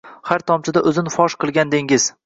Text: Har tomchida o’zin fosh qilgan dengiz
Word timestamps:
Har 0.29 0.43
tomchida 0.51 0.83
o’zin 0.93 1.13
fosh 1.19 1.37
qilgan 1.47 1.77
dengiz 1.77 2.11